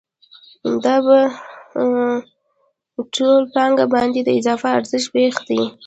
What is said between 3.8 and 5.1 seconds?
باندې د اضافي ارزښت